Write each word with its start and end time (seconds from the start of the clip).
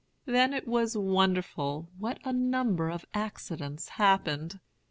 Then 0.25 0.51
it 0.55 0.67
was 0.67 0.97
wonderful 0.97 1.87
what 1.99 2.17
a 2.25 2.33
number 2.33 2.89
of 2.89 3.05
accidents 3.13 3.87
happened. 3.89 4.59